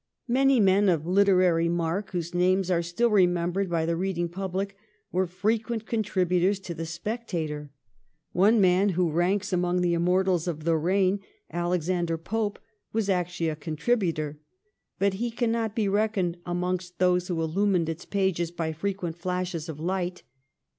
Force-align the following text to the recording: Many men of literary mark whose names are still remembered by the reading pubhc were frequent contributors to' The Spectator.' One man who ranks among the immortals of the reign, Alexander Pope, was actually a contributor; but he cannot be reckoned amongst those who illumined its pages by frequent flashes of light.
Many 0.27 0.59
men 0.59 0.89
of 0.89 1.05
literary 1.05 1.69
mark 1.69 2.09
whose 2.09 2.33
names 2.33 2.71
are 2.71 2.81
still 2.81 3.11
remembered 3.11 3.69
by 3.69 3.85
the 3.85 3.95
reading 3.95 4.29
pubhc 4.29 4.71
were 5.11 5.27
frequent 5.27 5.85
contributors 5.85 6.59
to' 6.61 6.73
The 6.73 6.87
Spectator.' 6.87 7.69
One 8.31 8.59
man 8.59 8.89
who 8.97 9.11
ranks 9.11 9.53
among 9.53 9.81
the 9.81 9.93
immortals 9.93 10.47
of 10.47 10.63
the 10.63 10.75
reign, 10.75 11.19
Alexander 11.51 12.17
Pope, 12.17 12.57
was 12.91 13.09
actually 13.11 13.49
a 13.49 13.55
contributor; 13.55 14.39
but 14.97 15.13
he 15.21 15.29
cannot 15.29 15.75
be 15.75 15.87
reckoned 15.87 16.37
amongst 16.47 16.97
those 16.97 17.27
who 17.27 17.39
illumined 17.39 17.87
its 17.87 18.03
pages 18.05 18.49
by 18.49 18.71
frequent 18.73 19.17
flashes 19.19 19.69
of 19.69 19.79
light. 19.79 20.23